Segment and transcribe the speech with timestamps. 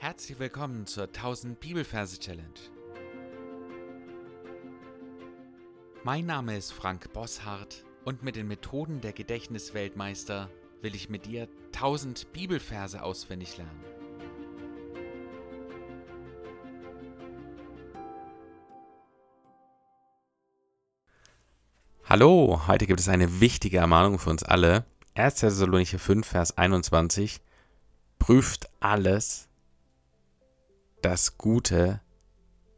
[0.00, 2.54] Herzlich willkommen zur 1000 Bibelverse Challenge.
[6.04, 10.50] Mein Name ist Frank Bosshardt und mit den Methoden der Gedächtnisweltmeister
[10.82, 13.84] will ich mit dir 1000 Bibelverse auswendig lernen.
[22.04, 24.84] Hallo, heute gibt es eine wichtige Ermahnung für uns alle.
[25.16, 25.34] 1.
[25.34, 27.40] Thessalonicher 5, Vers 21.
[28.20, 29.47] Prüft alles,
[31.02, 32.00] das Gute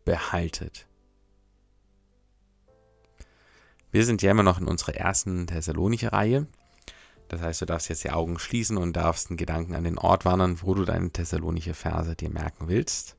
[0.05, 0.87] behaltet.
[3.91, 6.47] Wir sind ja immer noch in unserer ersten Thessalonicher Reihe.
[7.29, 10.25] Das heißt, du darfst jetzt die Augen schließen und darfst einen Gedanken an den Ort
[10.25, 13.17] wandern, wo du deine Thessalonische Verse dir merken willst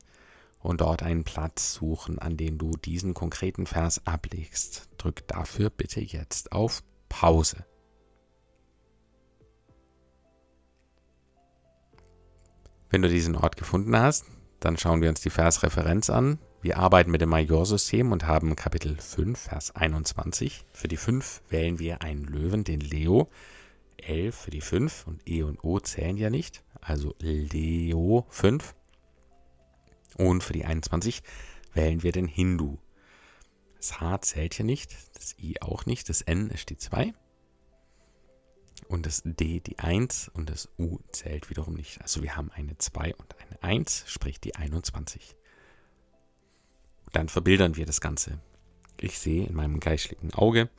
[0.60, 4.88] und dort einen Platz suchen, an dem du diesen konkreten Vers ablegst.
[4.98, 7.64] Drück dafür bitte jetzt auf Pause.
[12.90, 14.26] Wenn du diesen Ort gefunden hast,
[14.64, 16.38] dann schauen wir uns die Versreferenz an.
[16.60, 20.64] Wir arbeiten mit dem Majorsystem und haben Kapitel 5, Vers 21.
[20.72, 23.28] Für die 5 wählen wir einen Löwen, den Leo.
[23.96, 26.62] L für die 5 und E und O zählen ja nicht.
[26.80, 28.74] Also Leo 5.
[30.16, 31.22] Und für die 21
[31.74, 32.78] wählen wir den Hindu.
[33.76, 37.12] Das H zählt hier nicht, das I auch nicht, das N ist die 2
[38.92, 42.00] und das D die 1 und das U zählt wiederum nicht.
[42.02, 45.36] Also wir haben eine 2 und eine 1, sprich die 21.
[47.12, 48.40] Dann verbildern wir das Ganze.
[48.98, 50.70] Ich sehe in meinem geistlichen Auge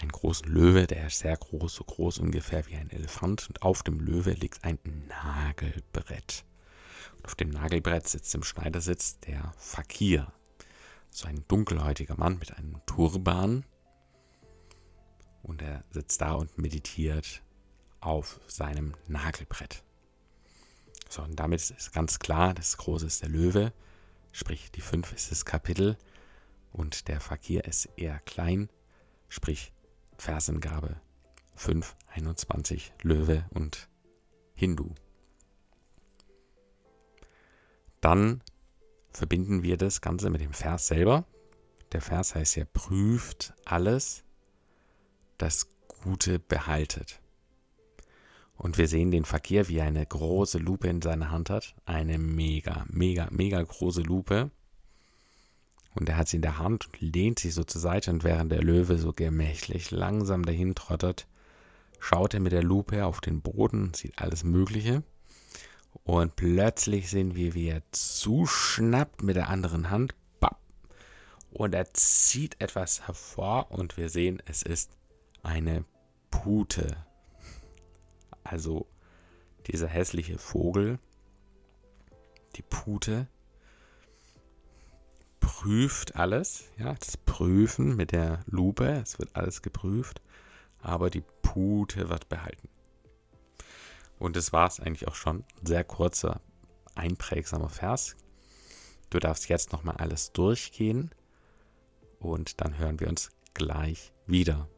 [0.00, 3.48] einen großen Löwe, der ist sehr groß, so groß ungefähr wie ein Elefant.
[3.48, 6.44] Und auf dem Löwe liegt ein Nagelbrett.
[7.16, 10.32] Und auf dem Nagelbrett sitzt im Schneidersitz der Fakir.
[11.10, 13.64] So ein dunkelhäutiger Mann mit einem Turban.
[15.42, 17.42] Und er sitzt da und meditiert
[18.00, 19.82] auf seinem Nagelbrett.
[21.08, 23.72] So, und damit ist ganz klar, das Große ist der Löwe,
[24.32, 25.96] sprich die 5 ist das Kapitel
[26.72, 28.68] und der Fakir ist eher klein,
[29.28, 29.72] sprich
[30.18, 31.00] Versengabe
[31.56, 33.88] 5, 21, Löwe und
[34.54, 34.94] Hindu.
[38.00, 38.42] Dann
[39.10, 41.24] verbinden wir das Ganze mit dem Vers selber.
[41.92, 44.24] Der Vers heißt ja, prüft alles,
[45.38, 47.20] das Gute behaltet.
[48.58, 51.76] Und wir sehen den Verkehr, wie er eine große Lupe in seiner Hand hat.
[51.86, 54.50] Eine mega, mega, mega große Lupe.
[55.94, 58.10] Und er hat sie in der Hand und lehnt sich so zur Seite.
[58.10, 61.28] Und während der Löwe so gemächlich langsam dahin trottert,
[62.00, 65.04] schaut er mit der Lupe auf den Boden, sieht alles Mögliche.
[66.02, 70.14] Und plötzlich sehen wir, wie er zuschnappt mit der anderen Hand.
[71.50, 74.90] Und er zieht etwas hervor und wir sehen, es ist
[75.42, 75.84] eine
[76.30, 77.07] Pute.
[78.48, 78.86] Also
[79.66, 80.98] dieser hässliche Vogel,
[82.56, 83.28] die Pute,
[85.40, 86.64] prüft alles.
[86.78, 90.22] Ja, das Prüfen mit der Lupe, es wird alles geprüft,
[90.80, 92.68] aber die Pute wird behalten.
[94.18, 95.44] Und das war es eigentlich auch schon.
[95.62, 96.40] Sehr kurzer,
[96.94, 98.16] einprägsamer Vers.
[99.10, 101.10] Du darfst jetzt nochmal alles durchgehen
[102.18, 104.68] und dann hören wir uns gleich wieder.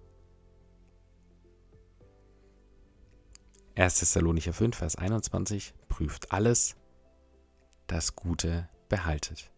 [3.80, 3.94] 1.
[3.98, 6.76] Thessalonicher 5, Vers 21, prüft alles,
[7.86, 9.50] das Gute behaltet.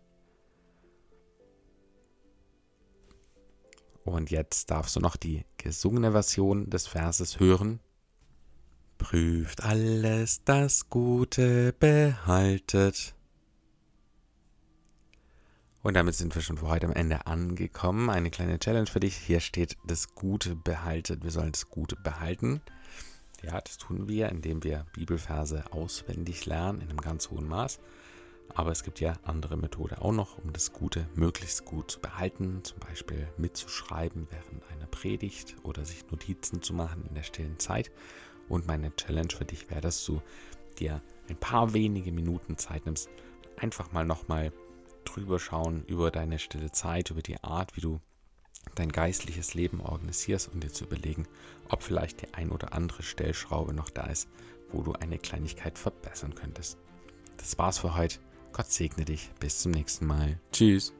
[4.05, 7.81] Und jetzt darfst du noch die gesungene Version des Verses hören.
[8.99, 13.17] Prüft alles, das Gute behaltet.
[15.83, 18.09] Und damit sind wir schon für heute am Ende angekommen.
[18.09, 19.17] Eine kleine Challenge für dich.
[19.17, 21.25] Hier steht das Gute behaltet.
[21.25, 22.61] Wir sollen das Gute behalten.
[23.43, 27.81] Ja, das tun wir, indem wir Bibelverse auswendig lernen in einem ganz hohen Maß.
[28.55, 32.63] Aber es gibt ja andere Methoden auch noch, um das Gute möglichst gut zu behalten,
[32.63, 37.91] zum Beispiel mitzuschreiben während einer Predigt oder sich Notizen zu machen in der stillen Zeit.
[38.49, 40.21] Und meine Challenge für dich wäre, dass du
[40.79, 43.09] dir ein paar wenige Minuten Zeit nimmst,
[43.57, 44.53] einfach mal nochmal
[45.05, 48.01] drüber schauen über deine stille Zeit, über die Art, wie du
[48.75, 51.27] dein geistliches Leben organisierst und dir zu überlegen,
[51.69, 54.29] ob vielleicht die ein oder andere Stellschraube noch da ist,
[54.71, 56.79] wo du eine Kleinigkeit verbessern könntest.
[57.37, 58.19] Das war's für heute.
[58.53, 59.31] Gott segne dich.
[59.41, 60.39] Bis zum nächsten Mal.
[60.53, 60.93] Tschüss.